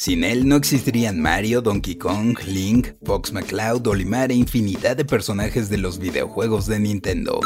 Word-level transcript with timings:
Sin 0.00 0.24
él 0.24 0.48
no 0.48 0.56
existirían 0.56 1.20
Mario, 1.20 1.60
Donkey 1.60 1.96
Kong, 1.96 2.38
Link, 2.46 2.92
Fox 3.04 3.34
McCloud, 3.34 3.86
Olimar 3.86 4.30
e 4.30 4.34
infinidad 4.34 4.96
de 4.96 5.04
personajes 5.04 5.68
de 5.68 5.76
los 5.76 5.98
videojuegos 5.98 6.64
de 6.64 6.80
Nintendo. 6.80 7.38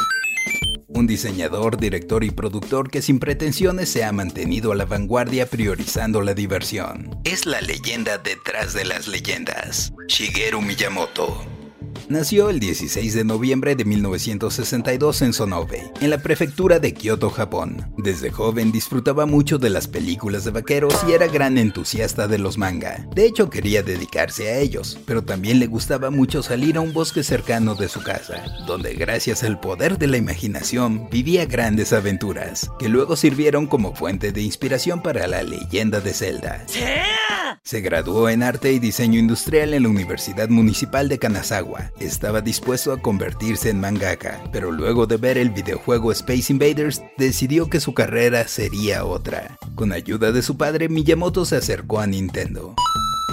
Un 0.86 1.08
diseñador, 1.08 1.80
director 1.80 2.22
y 2.22 2.30
productor 2.30 2.92
que 2.92 3.02
sin 3.02 3.18
pretensiones 3.18 3.88
se 3.88 4.04
ha 4.04 4.12
mantenido 4.12 4.70
a 4.70 4.76
la 4.76 4.84
vanguardia 4.84 5.46
priorizando 5.46 6.20
la 6.20 6.32
diversión. 6.32 7.18
Es 7.24 7.44
la 7.44 7.60
leyenda 7.60 8.18
detrás 8.18 8.72
de 8.72 8.84
las 8.84 9.08
leyendas, 9.08 9.92
Shigeru 10.06 10.62
Miyamoto. 10.62 11.53
Nació 12.08 12.50
el 12.50 12.60
16 12.60 13.14
de 13.14 13.24
noviembre 13.24 13.74
de 13.76 13.86
1962 13.86 15.22
en 15.22 15.32
Sonobe, 15.32 15.90
en 16.02 16.10
la 16.10 16.18
prefectura 16.18 16.78
de 16.78 16.92
Kyoto, 16.92 17.30
Japón. 17.30 17.92
Desde 17.96 18.30
joven 18.30 18.72
disfrutaba 18.72 19.24
mucho 19.24 19.56
de 19.56 19.70
las 19.70 19.88
películas 19.88 20.44
de 20.44 20.50
vaqueros 20.50 20.94
y 21.08 21.12
era 21.12 21.28
gran 21.28 21.56
entusiasta 21.56 22.28
de 22.28 22.38
los 22.38 22.58
manga. 22.58 23.06
De 23.14 23.24
hecho, 23.24 23.48
quería 23.48 23.82
dedicarse 23.82 24.50
a 24.50 24.58
ellos, 24.58 24.98
pero 25.06 25.22
también 25.22 25.58
le 25.58 25.66
gustaba 25.66 26.10
mucho 26.10 26.42
salir 26.42 26.76
a 26.76 26.82
un 26.82 26.92
bosque 26.92 27.22
cercano 27.22 27.74
de 27.74 27.88
su 27.88 28.02
casa, 28.02 28.44
donde 28.66 28.92
gracias 28.94 29.42
al 29.42 29.58
poder 29.58 29.96
de 29.96 30.06
la 30.06 30.18
imaginación 30.18 31.08
vivía 31.10 31.46
grandes 31.46 31.94
aventuras, 31.94 32.70
que 32.78 32.90
luego 32.90 33.16
sirvieron 33.16 33.66
como 33.66 33.94
fuente 33.94 34.30
de 34.30 34.42
inspiración 34.42 35.02
para 35.02 35.26
la 35.26 35.42
leyenda 35.42 36.00
de 36.00 36.12
Zelda. 36.12 36.66
Se 37.62 37.80
graduó 37.80 38.28
en 38.28 38.42
arte 38.42 38.72
y 38.72 38.78
diseño 38.78 39.18
industrial 39.18 39.72
en 39.72 39.84
la 39.84 39.88
Universidad 39.88 40.50
Municipal 40.50 41.08
de 41.08 41.18
Kanazawa. 41.18 41.92
Estaba 42.00 42.40
dispuesto 42.40 42.92
a 42.92 43.00
convertirse 43.00 43.70
en 43.70 43.80
mangaka, 43.80 44.42
pero 44.52 44.72
luego 44.72 45.06
de 45.06 45.16
ver 45.16 45.38
el 45.38 45.50
videojuego 45.50 46.12
Space 46.12 46.52
Invaders, 46.52 47.02
decidió 47.16 47.68
que 47.68 47.80
su 47.80 47.94
carrera 47.94 48.48
sería 48.48 49.04
otra. 49.04 49.56
Con 49.74 49.92
ayuda 49.92 50.32
de 50.32 50.42
su 50.42 50.56
padre, 50.56 50.88
Miyamoto 50.88 51.44
se 51.44 51.56
acercó 51.56 52.00
a 52.00 52.06
Nintendo 52.06 52.74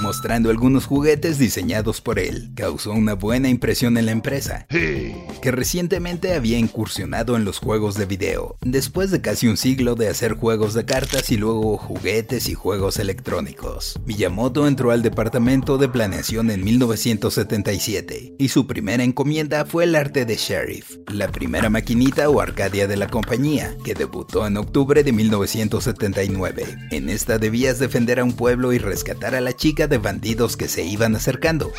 mostrando 0.01 0.49
algunos 0.49 0.85
juguetes 0.85 1.37
diseñados 1.37 2.01
por 2.01 2.19
él. 2.19 2.51
Causó 2.55 2.91
una 2.91 3.13
buena 3.13 3.49
impresión 3.49 3.97
en 3.97 4.07
la 4.07 4.11
empresa, 4.11 4.65
que 4.69 5.51
recientemente 5.51 6.33
había 6.33 6.57
incursionado 6.57 7.35
en 7.35 7.45
los 7.45 7.59
juegos 7.59 7.95
de 7.95 8.05
video, 8.05 8.57
después 8.61 9.11
de 9.11 9.21
casi 9.21 9.47
un 9.47 9.57
siglo 9.57 9.95
de 9.95 10.09
hacer 10.09 10.33
juegos 10.33 10.73
de 10.73 10.85
cartas 10.85 11.31
y 11.31 11.37
luego 11.37 11.77
juguetes 11.77 12.49
y 12.49 12.53
juegos 12.53 12.97
electrónicos. 12.99 13.99
Miyamoto 14.05 14.67
entró 14.67 14.91
al 14.91 15.01
departamento 15.01 15.77
de 15.77 15.87
planeación 15.87 16.49
en 16.49 16.63
1977 16.63 18.35
y 18.37 18.49
su 18.49 18.67
primera 18.67 19.03
encomienda 19.03 19.65
fue 19.65 19.83
el 19.83 19.95
arte 19.95 20.25
de 20.25 20.35
Sheriff, 20.35 20.97
la 21.07 21.31
primera 21.31 21.69
maquinita 21.69 22.29
o 22.29 22.41
arcadia 22.41 22.87
de 22.87 22.97
la 22.97 23.07
compañía, 23.07 23.75
que 23.83 23.93
debutó 23.93 24.47
en 24.47 24.57
octubre 24.57 25.03
de 25.03 25.11
1979. 25.11 26.77
En 26.91 27.09
esta 27.09 27.37
debías 27.37 27.79
defender 27.79 28.19
a 28.19 28.23
un 28.23 28.33
pueblo 28.33 28.73
y 28.73 28.77
rescatar 28.77 29.35
a 29.35 29.41
la 29.41 29.53
chica 29.53 29.87
de 29.91 29.99
bandidos 29.99 30.57
que 30.57 30.67
se 30.67 30.83
iban 30.83 31.15
acercando. 31.15 31.71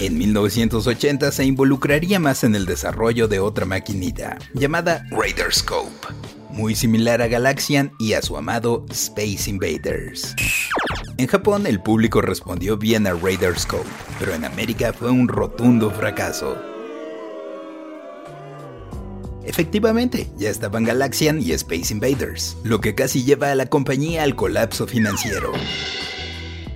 En 0.00 0.18
1980 0.18 1.30
se 1.30 1.44
involucraría 1.44 2.18
más 2.18 2.44
en 2.44 2.54
el 2.54 2.64
desarrollo 2.66 3.28
de 3.28 3.40
otra 3.40 3.66
maquinita, 3.66 4.38
llamada 4.54 5.04
Raider 5.10 5.52
Scope, 5.52 6.08
muy 6.48 6.74
similar 6.74 7.20
a 7.20 7.28
Galaxian 7.28 7.92
y 8.00 8.14
a 8.14 8.22
su 8.22 8.38
amado 8.38 8.86
Space 8.90 9.50
Invaders. 9.50 10.34
En 11.18 11.26
Japón 11.26 11.66
el 11.66 11.80
público 11.80 12.22
respondió 12.22 12.78
bien 12.78 13.06
a 13.06 13.12
Raider 13.12 13.56
Scope, 13.58 13.88
pero 14.18 14.34
en 14.34 14.46
América 14.46 14.94
fue 14.94 15.10
un 15.10 15.28
rotundo 15.28 15.90
fracaso. 15.90 16.56
Efectivamente, 19.44 20.30
ya 20.38 20.48
estaban 20.48 20.84
Galaxian 20.84 21.42
y 21.42 21.52
Space 21.52 21.92
Invaders, 21.92 22.56
lo 22.64 22.80
que 22.80 22.94
casi 22.94 23.24
lleva 23.24 23.50
a 23.50 23.54
la 23.54 23.66
compañía 23.66 24.22
al 24.22 24.36
colapso 24.36 24.86
financiero 24.86 25.52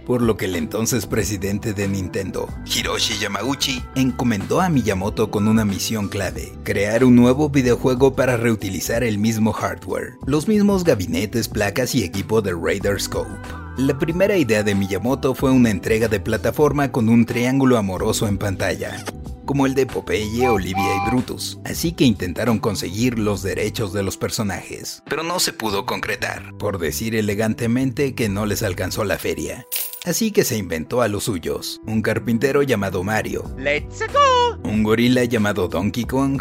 por 0.06 0.22
lo 0.22 0.36
que 0.36 0.44
el 0.44 0.54
entonces 0.56 1.04
presidente 1.04 1.74
de 1.74 1.88
Nintendo, 1.88 2.48
Hiroshi 2.64 3.18
Yamauchi, 3.18 3.82
encomendó 3.96 4.60
a 4.60 4.68
Miyamoto 4.68 5.30
con 5.30 5.48
una 5.48 5.64
misión 5.64 6.08
clave, 6.08 6.52
crear 6.62 7.04
un 7.04 7.16
nuevo 7.16 7.50
videojuego 7.50 8.14
para 8.14 8.36
reutilizar 8.36 9.02
el 9.02 9.18
mismo 9.18 9.52
hardware, 9.52 10.14
los 10.24 10.46
mismos 10.46 10.84
gabinetes, 10.84 11.48
placas 11.48 11.94
y 11.94 12.04
equipo 12.04 12.40
de 12.40 12.52
Raider 12.52 13.00
Scope. 13.00 13.30
La 13.76 13.98
primera 13.98 14.36
idea 14.36 14.62
de 14.62 14.74
Miyamoto 14.74 15.34
fue 15.34 15.50
una 15.50 15.70
entrega 15.70 16.08
de 16.08 16.20
plataforma 16.20 16.92
con 16.92 17.08
un 17.08 17.26
triángulo 17.26 17.76
amoroso 17.76 18.28
en 18.28 18.38
pantalla, 18.38 19.04
como 19.44 19.66
el 19.66 19.74
de 19.74 19.86
Popeye, 19.86 20.48
Olivia 20.48 20.96
y 20.96 21.10
Brutus, 21.10 21.58
así 21.64 21.92
que 21.92 22.04
intentaron 22.04 22.58
conseguir 22.58 23.18
los 23.18 23.42
derechos 23.42 23.92
de 23.92 24.02
los 24.02 24.16
personajes, 24.16 25.02
pero 25.08 25.22
no 25.22 25.40
se 25.40 25.52
pudo 25.52 25.86
concretar, 25.86 26.56
por 26.58 26.78
decir 26.78 27.14
elegantemente 27.14 28.14
que 28.14 28.28
no 28.28 28.46
les 28.46 28.62
alcanzó 28.62 29.04
la 29.04 29.18
feria. 29.18 29.66
Así 30.06 30.30
que 30.30 30.44
se 30.44 30.56
inventó 30.56 31.02
a 31.02 31.08
los 31.08 31.24
suyos, 31.24 31.80
un 31.84 32.00
carpintero 32.00 32.62
llamado 32.62 33.02
Mario, 33.02 33.42
¡Let's 33.58 34.04
go! 34.12 34.56
un 34.62 34.84
gorila 34.84 35.24
llamado 35.24 35.66
Donkey 35.66 36.04
Kong 36.04 36.40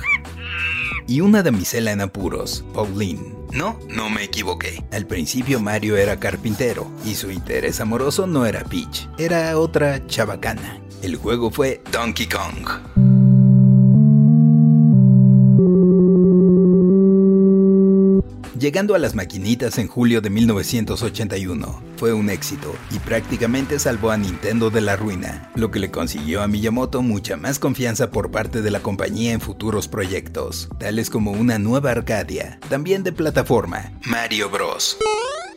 y 1.07 1.21
una 1.21 1.41
damisela 1.41 1.91
en 1.91 2.01
apuros, 2.01 2.63
Pauline. 2.75 3.33
No, 3.53 3.79
no 3.89 4.09
me 4.11 4.23
equivoqué. 4.23 4.83
Al 4.91 5.07
principio 5.07 5.59
Mario 5.59 5.97
era 5.97 6.19
carpintero 6.19 6.87
y 7.05 7.15
su 7.15 7.31
interés 7.31 7.81
amoroso 7.81 8.27
no 8.27 8.45
era 8.45 8.63
Peach, 8.63 9.09
era 9.17 9.57
otra 9.57 10.05
chabacana. 10.05 10.79
El 11.01 11.15
juego 11.15 11.49
fue 11.49 11.81
Donkey 11.91 12.27
Kong. 12.27 13.14
Llegando 18.65 18.95
a 18.95 18.97
las 18.97 19.13
maquinitas 19.13 19.77
en 19.77 19.87
julio 19.87 20.21
de 20.21 20.31
1981, 20.31 21.83
fue 21.97 22.13
un 22.13 22.31
éxito 22.31 22.75
y 22.89 22.97
prácticamente 22.97 23.77
salvó 23.77 24.09
a 24.09 24.17
Nintendo 24.17 24.71
de 24.71 24.81
la 24.81 24.95
ruina, 24.95 25.51
lo 25.53 25.69
que 25.69 25.77
le 25.77 25.91
consiguió 25.91 26.41
a 26.41 26.47
Miyamoto 26.47 27.03
mucha 27.03 27.37
más 27.37 27.59
confianza 27.59 28.09
por 28.09 28.31
parte 28.31 28.63
de 28.63 28.71
la 28.71 28.79
compañía 28.79 29.33
en 29.33 29.39
futuros 29.39 29.87
proyectos, 29.87 30.67
tales 30.79 31.11
como 31.11 31.29
una 31.29 31.59
nueva 31.59 31.91
Arcadia, 31.91 32.59
también 32.67 33.03
de 33.03 33.11
plataforma, 33.11 33.91
Mario 34.03 34.49
Bros 34.49 34.97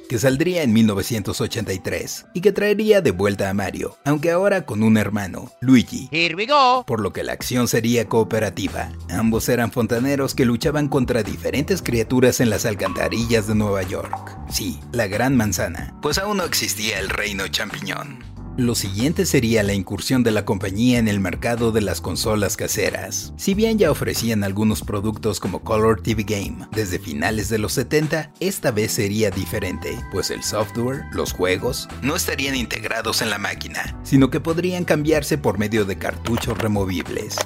que 0.08 0.18
saldría 0.18 0.62
en 0.62 0.72
1983 0.72 2.26
y 2.34 2.40
que 2.40 2.52
traería 2.52 3.00
de 3.00 3.10
vuelta 3.10 3.50
a 3.50 3.54
Mario, 3.54 3.96
aunque 4.04 4.30
ahora 4.30 4.64
con 4.64 4.82
un 4.82 4.96
hermano, 4.96 5.52
Luigi. 5.60 6.08
Here 6.10 6.34
we 6.34 6.46
go. 6.46 6.84
Por 6.86 7.00
lo 7.00 7.12
que 7.12 7.22
la 7.22 7.32
acción 7.32 7.68
sería 7.68 8.08
cooperativa. 8.08 8.90
Ambos 9.10 9.48
eran 9.48 9.70
fontaneros 9.70 10.34
que 10.34 10.44
luchaban 10.44 10.88
contra 10.88 11.22
diferentes 11.22 11.82
criaturas 11.82 12.40
en 12.40 12.50
las 12.50 12.64
alcantarillas 12.64 13.46
de 13.46 13.54
Nueva 13.54 13.82
York. 13.82 14.36
Sí, 14.50 14.80
la 14.92 15.06
Gran 15.06 15.36
Manzana, 15.36 15.94
pues 16.02 16.18
aún 16.18 16.38
no 16.38 16.44
existía 16.44 16.98
el 16.98 17.08
reino 17.08 17.46
champiñón. 17.48 18.37
Lo 18.58 18.74
siguiente 18.74 19.24
sería 19.24 19.62
la 19.62 19.72
incursión 19.72 20.24
de 20.24 20.32
la 20.32 20.44
compañía 20.44 20.98
en 20.98 21.06
el 21.06 21.20
mercado 21.20 21.70
de 21.70 21.80
las 21.80 22.00
consolas 22.00 22.56
caseras. 22.56 23.32
Si 23.36 23.54
bien 23.54 23.78
ya 23.78 23.88
ofrecían 23.88 24.42
algunos 24.42 24.82
productos 24.82 25.38
como 25.38 25.62
Color 25.62 26.02
TV 26.02 26.24
Game 26.24 26.66
desde 26.72 26.98
finales 26.98 27.48
de 27.50 27.58
los 27.58 27.74
70, 27.74 28.32
esta 28.40 28.72
vez 28.72 28.90
sería 28.90 29.30
diferente, 29.30 29.96
pues 30.10 30.32
el 30.32 30.42
software, 30.42 31.04
los 31.12 31.32
juegos, 31.32 31.88
no 32.02 32.16
estarían 32.16 32.56
integrados 32.56 33.22
en 33.22 33.30
la 33.30 33.38
máquina, 33.38 33.96
sino 34.02 34.28
que 34.28 34.40
podrían 34.40 34.84
cambiarse 34.84 35.38
por 35.38 35.60
medio 35.60 35.84
de 35.84 35.96
cartuchos 35.96 36.58
removibles. 36.58 37.36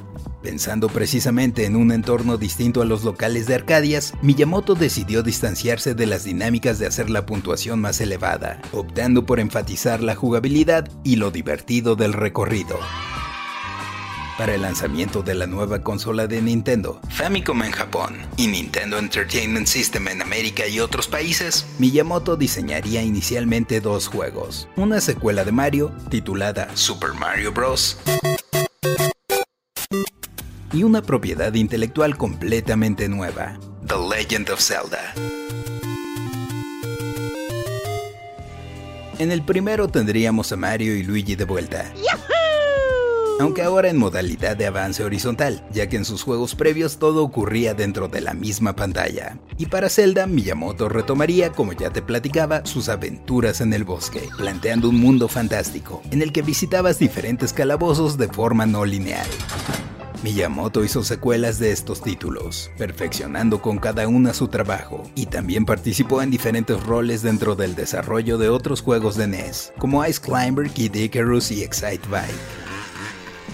Pensando 0.43 0.89
precisamente 0.89 1.67
en 1.67 1.77
un 1.77 1.93
entorno 1.93 2.37
distinto 2.37 2.83
a 2.83 2.85
los 2.85 3.05
locales 3.05 3.47
de 3.47 3.55
Arcadias, 3.55 4.13
Miyamoto 4.23 4.75
decidió 4.75 5.23
distanciarse 5.23 5.95
de 5.95 6.07
las 6.07 6.25
dinámicas 6.25 6.81
de 6.81 6.87
hacer 6.87 7.11
la 7.11 7.27
puntuación 7.27 7.81
más 7.81 8.01
elevada, 8.01 8.61
optando 8.73 9.25
por 9.25 9.39
enfatizar 9.39 10.03
la 10.03 10.17
jugabilidad 10.17 10.89
y 11.05 11.17
lo 11.17 11.31
divertido 11.31 11.95
del 11.95 12.13
recorrido. 12.13 12.79
Para 14.37 14.55
el 14.57 14.63
lanzamiento 14.63 15.23
de 15.23 15.37
la 15.37 15.47
nueva 15.47 15.83
consola 15.83 16.27
de 16.27 16.43
Nintendo, 16.43 17.01
Famicom 17.11 17.63
en 17.63 17.71
Japón 17.71 18.17
y 18.37 18.49
Nintendo 18.49 18.99
Entertainment 18.99 19.69
System 19.69 20.09
en 20.09 20.23
América 20.23 20.67
y 20.67 20.81
otros 20.81 21.07
países, 21.07 21.67
Miyamoto 21.79 22.37
diseñaría 22.37 23.03
inicialmente 23.03 23.81
dos 23.81 24.09
juegos, 24.09 24.69
una 24.75 25.01
secuela 25.01 25.45
de 25.45 25.53
Mario 25.53 25.93
titulada 26.11 26.69
Super 26.75 27.13
Mario 27.13 27.53
Bros 27.53 27.99
y 30.73 30.83
una 30.83 31.03
propiedad 31.03 31.53
intelectual 31.55 32.17
completamente 32.17 33.09
nueva, 33.09 33.59
The 33.87 33.95
Legend 34.17 34.51
of 34.51 34.61
Zelda. 34.61 35.15
En 39.19 39.31
el 39.31 39.43
primero 39.43 39.89
tendríamos 39.89 40.51
a 40.53 40.57
Mario 40.57 40.97
y 40.97 41.03
Luigi 41.05 41.37
de 41.37 41.45
vuelta. 41.45 41.93
Aunque 43.41 43.63
ahora 43.63 43.89
en 43.89 43.97
modalidad 43.97 44.57
de 44.57 44.67
avance 44.67 45.05
horizontal, 45.05 45.67
ya 45.73 45.89
que 45.89 45.97
en 45.97 46.05
sus 46.05 46.23
juegos 46.23 46.55
previos 46.55 46.99
todo 46.99 47.25
ocurría 47.25 47.75
dentro 47.75 48.09
de 48.09 48.21
la 48.21 48.35
misma 48.35 48.77
pantalla. 48.77 49.39
Y 49.59 49.67
para 49.67 49.89
Zelda, 49.89 50.27
Miyamoto 50.27 50.89
retomaría, 50.89 51.51
como 51.51 51.73
ya 51.73 51.91
te 51.91 52.03
platicaba, 52.03 52.65
sus 52.65 52.89
aventuras 52.89 53.61
en 53.61 53.73
el 53.73 53.85
bosque, 53.85 54.29
planteando 54.37 54.89
un 54.89 55.01
mundo 55.01 55.29
fantástico, 55.29 56.03
en 56.11 56.23
el 56.23 56.33
que 56.33 56.43
visitabas 56.43 56.99
diferentes 56.99 57.53
calabozos 57.53 58.17
de 58.17 58.29
forma 58.29 58.67
no 58.67 58.85
lineal. 58.85 59.27
Miyamoto 60.23 60.85
hizo 60.85 61.03
secuelas 61.03 61.59
de 61.59 61.73
estos 61.73 62.01
títulos, 62.01 62.71
perfeccionando 62.79 63.61
con 63.61 63.79
cada 63.79 64.07
una 64.07 64.33
su 64.33 64.47
trabajo, 64.47 65.11
y 65.17 65.27
también 65.27 65.65
participó 65.65 66.23
en 66.23 66.31
diferentes 66.31 66.81
roles 66.85 67.23
dentro 67.23 67.57
del 67.57 67.75
desarrollo 67.75 68.39
de 68.39 68.49
otros 68.49 68.83
juegos 68.83 69.17
de 69.17 69.27
NES, 69.27 69.73
como 69.79 70.07
Ice 70.07 70.21
Climber, 70.21 70.71
Kid 70.71 70.95
Icarus 70.95 71.51
y 71.51 71.65
Excite 71.65 72.07
Bike. 72.09 72.62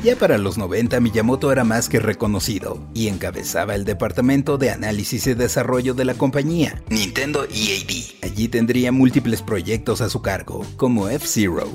Ya 0.02 0.14
para 0.14 0.38
los 0.38 0.58
90 0.58 1.00
Miyamoto 1.00 1.50
era 1.50 1.64
más 1.64 1.88
que 1.88 1.98
reconocido 1.98 2.80
y 2.94 3.08
encabezaba 3.08 3.74
el 3.74 3.84
departamento 3.84 4.56
de 4.56 4.70
análisis 4.70 5.26
y 5.26 5.34
desarrollo 5.34 5.92
de 5.92 6.04
la 6.04 6.14
compañía, 6.14 6.80
Nintendo 6.88 7.44
EAD. 7.44 8.22
Allí 8.22 8.46
tendría 8.46 8.92
múltiples 8.92 9.42
proyectos 9.42 10.00
a 10.00 10.08
su 10.08 10.22
cargo, 10.22 10.64
como 10.76 11.08
F-Zero, 11.08 11.68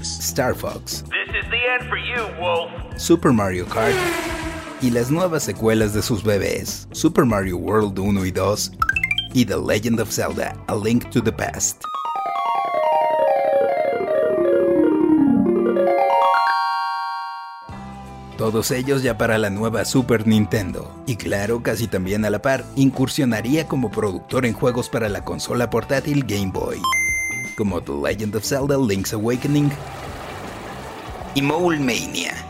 Star 0.00 0.54
Fox, 0.54 1.04
Super 2.96 3.32
Mario 3.32 3.66
Kart 3.66 3.94
y 4.80 4.88
las 4.88 5.10
nuevas 5.10 5.42
secuelas 5.42 5.92
de 5.92 6.00
sus 6.00 6.24
bebés, 6.24 6.88
Super 6.92 7.26
Mario 7.26 7.58
World 7.58 7.98
1 7.98 8.24
y 8.24 8.30
2 8.30 8.72
y 9.34 9.44
The 9.44 9.56
Legend 9.58 10.00
of 10.00 10.10
Zelda, 10.10 10.56
A 10.68 10.74
Link 10.74 11.10
to 11.10 11.22
the 11.22 11.32
Past. 11.32 11.82
Todos 18.44 18.72
ellos 18.72 19.02
ya 19.02 19.16
para 19.16 19.38
la 19.38 19.48
nueva 19.48 19.86
Super 19.86 20.26
Nintendo. 20.26 20.94
Y 21.06 21.16
claro, 21.16 21.62
casi 21.62 21.86
también 21.86 22.26
a 22.26 22.30
la 22.30 22.42
par, 22.42 22.62
incursionaría 22.76 23.66
como 23.66 23.90
productor 23.90 24.44
en 24.44 24.52
juegos 24.52 24.90
para 24.90 25.08
la 25.08 25.24
consola 25.24 25.70
portátil 25.70 26.26
Game 26.26 26.50
Boy, 26.52 26.78
como 27.56 27.80
The 27.80 27.92
Legend 27.92 28.36
of 28.36 28.44
Zelda 28.44 28.76
Link's 28.76 29.14
Awakening 29.14 29.70
y 31.34 31.40
Mole 31.40 31.78
Mania. 31.78 32.43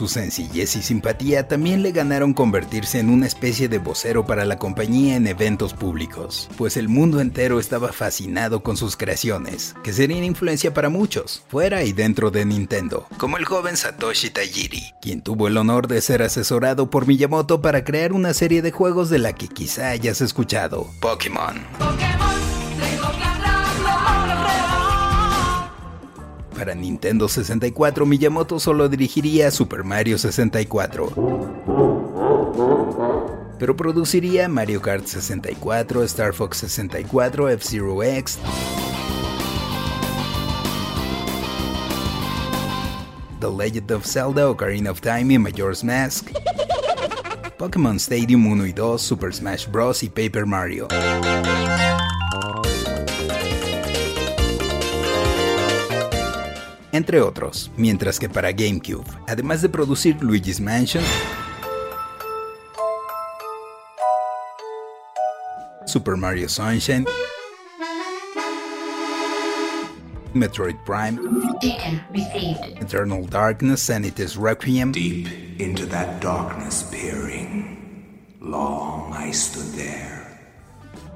Su 0.00 0.08
sencillez 0.08 0.76
y 0.76 0.82
simpatía 0.82 1.46
también 1.46 1.82
le 1.82 1.92
ganaron 1.92 2.32
convertirse 2.32 3.00
en 3.00 3.10
una 3.10 3.26
especie 3.26 3.68
de 3.68 3.76
vocero 3.76 4.24
para 4.24 4.46
la 4.46 4.56
compañía 4.56 5.14
en 5.14 5.26
eventos 5.26 5.74
públicos, 5.74 6.48
pues 6.56 6.78
el 6.78 6.88
mundo 6.88 7.20
entero 7.20 7.60
estaba 7.60 7.92
fascinado 7.92 8.62
con 8.62 8.78
sus 8.78 8.96
creaciones, 8.96 9.74
que 9.84 9.92
serían 9.92 10.24
influencia 10.24 10.72
para 10.72 10.88
muchos, 10.88 11.42
fuera 11.50 11.82
y 11.82 11.92
dentro 11.92 12.30
de 12.30 12.46
Nintendo, 12.46 13.06
como 13.18 13.36
el 13.36 13.44
joven 13.44 13.76
Satoshi 13.76 14.30
Tajiri, 14.30 14.94
quien 15.02 15.20
tuvo 15.20 15.48
el 15.48 15.58
honor 15.58 15.86
de 15.86 16.00
ser 16.00 16.22
asesorado 16.22 16.88
por 16.88 17.06
Miyamoto 17.06 17.60
para 17.60 17.84
crear 17.84 18.14
una 18.14 18.32
serie 18.32 18.62
de 18.62 18.70
juegos 18.70 19.10
de 19.10 19.18
la 19.18 19.34
que 19.34 19.48
quizá 19.48 19.90
hayas 19.90 20.22
escuchado, 20.22 20.88
Pokémon. 21.00 21.60
Para 26.60 26.74
Nintendo 26.74 27.26
64, 27.26 28.04
Miyamoto 28.04 28.60
solo 28.60 28.90
dirigiría 28.90 29.50
Super 29.50 29.82
Mario 29.82 30.18
64. 30.18 31.10
Pero 33.58 33.74
produciría 33.74 34.46
Mario 34.46 34.82
Kart 34.82 35.06
64, 35.06 36.02
Star 36.02 36.34
Fox 36.34 36.58
64, 36.58 37.48
F-Zero 37.48 38.02
X, 38.02 38.38
The 43.40 43.48
Legend 43.48 43.92
of 43.92 44.04
Zelda, 44.04 44.50
Ocarina 44.50 44.90
of 44.90 45.00
Time 45.00 45.32
y 45.32 45.38
Majora's 45.38 45.82
Mask, 45.82 46.28
Pokémon 47.56 47.96
Stadium 47.96 48.46
1 48.46 48.66
y 48.66 48.72
2, 48.74 49.00
Super 49.00 49.32
Smash 49.32 49.66
Bros. 49.66 50.02
y 50.02 50.10
Paper 50.10 50.44
Mario. 50.44 50.88
Entre 56.92 57.20
otros, 57.20 57.70
mientras 57.76 58.18
que 58.18 58.28
para 58.28 58.52
GameCube, 58.52 59.06
además 59.28 59.62
de 59.62 59.68
producir 59.68 60.22
Luigi's 60.22 60.60
Mansion, 60.60 61.04
Super 65.86 66.16
Mario 66.16 66.48
Sunshine, 66.48 67.04
Metroid 70.34 70.76
Prime, 70.84 71.18
Eternal 72.80 73.26
Darkness 73.26 73.90
and 73.90 74.04
It 74.06 74.20
is 74.20 74.36
Requiem. 74.36 74.92
Deep 74.92 75.26
into 75.60 75.86
that 75.86 76.20
darkness 76.20 76.84
peering, 76.92 77.76
long 78.40 79.12
I 79.12 79.32
stood 79.32 79.72
there. 79.74 80.18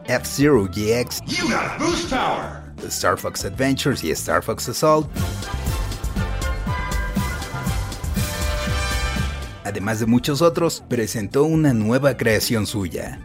F-Zero 0.07 0.67
GX, 0.67 1.23
You 1.27 1.49
got 1.49 1.77
a 1.77 1.79
boost 1.79 2.11
power! 2.11 2.61
The 2.77 2.91
Star 2.91 3.17
Fox 3.17 3.45
Adventures 3.45 4.03
y 4.03 4.11
Star 4.15 4.43
Fox 4.43 4.67
Assault, 4.69 5.09
además 9.65 10.01
de 10.01 10.07
muchos 10.07 10.43
otros, 10.43 10.85
presentó 10.89 11.45
una 11.45 11.73
nueva 11.75 12.17
creación 12.17 12.67
suya. 12.67 13.21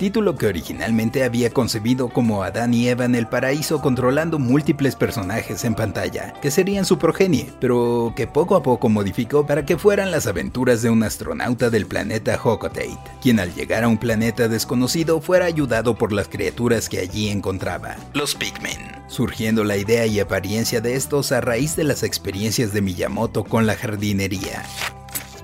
Título 0.00 0.34
que 0.34 0.46
originalmente 0.46 1.24
había 1.24 1.50
concebido 1.50 2.08
como 2.08 2.42
Adán 2.42 2.72
y 2.72 2.88
Eva 2.88 3.04
en 3.04 3.14
el 3.14 3.26
paraíso 3.26 3.82
controlando 3.82 4.38
múltiples 4.38 4.96
personajes 4.96 5.62
en 5.66 5.74
pantalla, 5.74 6.32
que 6.40 6.50
serían 6.50 6.86
su 6.86 6.96
progenie, 6.96 7.52
pero 7.60 8.14
que 8.16 8.26
poco 8.26 8.56
a 8.56 8.62
poco 8.62 8.88
modificó 8.88 9.46
para 9.46 9.66
que 9.66 9.76
fueran 9.76 10.10
las 10.10 10.26
aventuras 10.26 10.80
de 10.80 10.88
un 10.88 11.02
astronauta 11.02 11.68
del 11.68 11.84
planeta 11.84 12.40
Hocotate, 12.42 12.96
quien 13.20 13.40
al 13.40 13.54
llegar 13.54 13.84
a 13.84 13.88
un 13.88 13.98
planeta 13.98 14.48
desconocido 14.48 15.20
fuera 15.20 15.44
ayudado 15.44 15.94
por 15.94 16.14
las 16.14 16.28
criaturas 16.28 16.88
que 16.88 17.00
allí 17.00 17.28
encontraba, 17.28 17.96
los 18.14 18.34
Pikmin 18.34 18.78
surgiendo 19.06 19.64
la 19.64 19.76
idea 19.76 20.06
y 20.06 20.18
apariencia 20.18 20.80
de 20.80 20.94
estos 20.94 21.30
a 21.30 21.42
raíz 21.42 21.76
de 21.76 21.84
las 21.84 22.04
experiencias 22.04 22.72
de 22.72 22.80
Miyamoto 22.80 23.44
con 23.44 23.66
la 23.66 23.74
jardinería. 23.74 24.62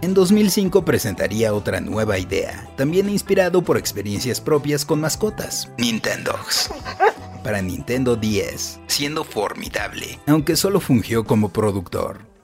En 0.03 0.13
2005 0.13 0.85
presentaría 0.85 1.55
otra 1.55 1.81
nueva 1.81 2.19
idea, 2.19 2.69
también 2.77 3.09
inspirado 3.09 3.63
por 3.63 3.79
experiencias 3.79 4.41
propias 4.41 4.85
con 4.85 5.01
mascotas, 5.01 5.71
Nintendogs, 5.79 6.71
para 7.43 7.63
Nintendo 7.63 8.15
10, 8.15 8.81
siendo 8.89 9.25
formidable, 9.25 10.19
aunque 10.27 10.57
solo 10.57 10.81
fungió 10.81 11.25
como 11.25 11.49
productor. 11.49 12.36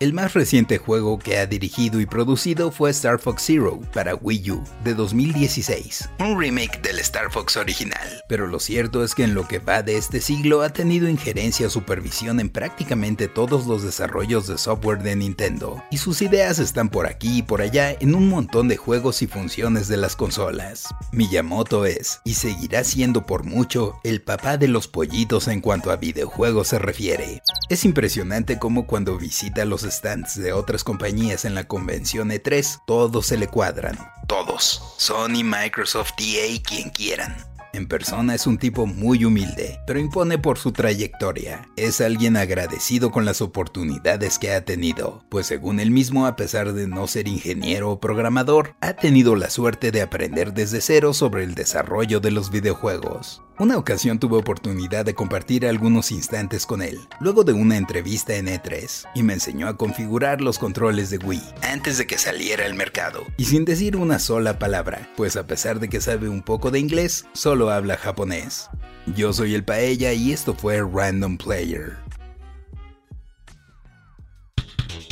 El 0.00 0.12
más 0.12 0.34
reciente 0.34 0.78
juego 0.78 1.18
que 1.18 1.38
ha 1.38 1.46
dirigido 1.46 2.00
y 2.00 2.06
producido 2.06 2.70
fue 2.70 2.90
Star 2.90 3.18
Fox 3.18 3.42
Zero 3.44 3.80
para 3.92 4.14
Wii 4.14 4.52
U 4.52 4.64
de 4.84 4.94
2016, 4.94 6.08
un 6.20 6.40
remake 6.40 6.80
del 6.82 7.00
Star 7.00 7.32
Fox 7.32 7.56
original. 7.56 8.22
Pero 8.28 8.46
lo 8.46 8.60
cierto 8.60 9.02
es 9.02 9.16
que 9.16 9.24
en 9.24 9.34
lo 9.34 9.48
que 9.48 9.58
va 9.58 9.82
de 9.82 9.96
este 9.96 10.20
siglo 10.20 10.62
ha 10.62 10.68
tenido 10.68 11.08
injerencia 11.08 11.66
o 11.66 11.70
supervisión 11.70 12.38
en 12.38 12.48
prácticamente 12.48 13.26
todos 13.26 13.66
los 13.66 13.82
desarrollos 13.82 14.46
de 14.46 14.56
software 14.56 15.02
de 15.02 15.16
Nintendo, 15.16 15.82
y 15.90 15.98
sus 15.98 16.22
ideas 16.22 16.60
están 16.60 16.90
por 16.90 17.08
aquí 17.08 17.38
y 17.38 17.42
por 17.42 17.60
allá 17.60 17.90
en 17.90 18.14
un 18.14 18.28
montón 18.28 18.68
de 18.68 18.76
juegos 18.76 19.20
y 19.22 19.26
funciones 19.26 19.88
de 19.88 19.96
las 19.96 20.14
consolas. 20.14 20.86
Miyamoto 21.10 21.86
es, 21.86 22.20
y 22.22 22.34
seguirá 22.34 22.84
siendo 22.84 23.26
por 23.26 23.42
mucho, 23.42 23.98
el 24.04 24.22
papá 24.22 24.58
de 24.58 24.68
los 24.68 24.86
pollitos 24.86 25.48
en 25.48 25.60
cuanto 25.60 25.90
a 25.90 25.96
videojuegos 25.96 26.68
se 26.68 26.78
refiere. 26.78 27.42
Es 27.68 27.84
impresionante 27.84 28.58
cómo 28.58 28.86
cuando 28.86 29.18
visita 29.18 29.66
los 29.66 29.82
stands 29.82 30.40
de 30.40 30.54
otras 30.54 30.84
compañías 30.84 31.44
en 31.44 31.54
la 31.54 31.64
convención 31.64 32.30
E3, 32.30 32.82
todos 32.86 33.26
se 33.26 33.36
le 33.36 33.46
cuadran. 33.46 33.98
Todos. 34.26 34.94
Sony, 34.96 35.44
Microsoft, 35.44 36.12
EA, 36.18 36.62
quien 36.62 36.88
quieran. 36.88 37.36
En 37.74 37.86
persona 37.86 38.34
es 38.34 38.46
un 38.46 38.56
tipo 38.56 38.86
muy 38.86 39.26
humilde, 39.26 39.80
pero 39.86 40.00
impone 40.00 40.38
por 40.38 40.56
su 40.56 40.72
trayectoria. 40.72 41.68
Es 41.76 42.00
alguien 42.00 42.38
agradecido 42.38 43.10
con 43.10 43.26
las 43.26 43.42
oportunidades 43.42 44.38
que 44.38 44.52
ha 44.52 44.64
tenido, 44.64 45.26
pues 45.28 45.46
según 45.46 45.78
él 45.78 45.90
mismo, 45.90 46.26
a 46.26 46.36
pesar 46.36 46.72
de 46.72 46.88
no 46.88 47.06
ser 47.06 47.28
ingeniero 47.28 47.90
o 47.90 48.00
programador, 48.00 48.74
ha 48.80 48.94
tenido 48.94 49.36
la 49.36 49.50
suerte 49.50 49.90
de 49.90 50.00
aprender 50.00 50.54
desde 50.54 50.80
cero 50.80 51.12
sobre 51.12 51.44
el 51.44 51.54
desarrollo 51.54 52.20
de 52.20 52.30
los 52.30 52.50
videojuegos. 52.50 53.42
Una 53.60 53.76
ocasión 53.76 54.20
tuve 54.20 54.36
oportunidad 54.36 55.04
de 55.04 55.14
compartir 55.14 55.66
algunos 55.66 56.12
instantes 56.12 56.64
con 56.64 56.80
él, 56.80 57.00
luego 57.18 57.42
de 57.42 57.54
una 57.54 57.76
entrevista 57.76 58.36
en 58.36 58.46
E3, 58.46 59.08
y 59.16 59.24
me 59.24 59.32
enseñó 59.32 59.66
a 59.66 59.76
configurar 59.76 60.40
los 60.40 60.60
controles 60.60 61.10
de 61.10 61.18
Wii 61.18 61.42
antes 61.62 61.98
de 61.98 62.06
que 62.06 62.18
saliera 62.18 62.66
al 62.66 62.74
mercado, 62.74 63.24
y 63.36 63.46
sin 63.46 63.64
decir 63.64 63.96
una 63.96 64.20
sola 64.20 64.60
palabra, 64.60 65.10
pues 65.16 65.34
a 65.36 65.48
pesar 65.48 65.80
de 65.80 65.88
que 65.88 66.00
sabe 66.00 66.28
un 66.28 66.42
poco 66.42 66.70
de 66.70 66.78
inglés, 66.78 67.26
solo 67.32 67.72
habla 67.72 67.96
japonés. 67.96 68.70
Yo 69.16 69.32
soy 69.32 69.56
el 69.56 69.64
Paella 69.64 70.12
y 70.12 70.30
esto 70.30 70.54
fue 70.54 70.80
Random 70.80 71.36
Player. 71.36 72.07